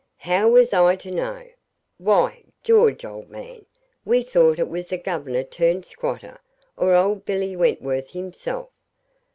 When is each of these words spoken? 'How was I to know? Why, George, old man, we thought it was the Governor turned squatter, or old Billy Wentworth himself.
'How 0.17 0.47
was 0.49 0.73
I 0.73 0.95
to 0.95 1.11
know? 1.11 1.47
Why, 1.99 2.45
George, 2.63 3.05
old 3.05 3.29
man, 3.29 3.67
we 4.03 4.23
thought 4.23 4.57
it 4.57 4.67
was 4.67 4.87
the 4.87 4.97
Governor 4.97 5.43
turned 5.43 5.85
squatter, 5.85 6.39
or 6.75 6.95
old 6.95 7.23
Billy 7.23 7.55
Wentworth 7.55 8.09
himself. 8.09 8.69